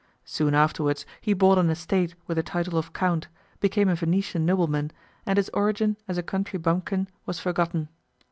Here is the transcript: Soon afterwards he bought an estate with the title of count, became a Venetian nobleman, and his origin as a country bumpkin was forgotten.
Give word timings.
Soon 0.25 0.55
afterwards 0.55 1.05
he 1.21 1.31
bought 1.35 1.59
an 1.59 1.69
estate 1.69 2.15
with 2.25 2.35
the 2.35 2.41
title 2.41 2.75
of 2.75 2.91
count, 2.91 3.27
became 3.59 3.87
a 3.87 3.93
Venetian 3.93 4.47
nobleman, 4.47 4.89
and 5.27 5.37
his 5.37 5.49
origin 5.49 5.95
as 6.07 6.17
a 6.17 6.23
country 6.23 6.57
bumpkin 6.57 7.07
was 7.27 7.39
forgotten. 7.39 7.87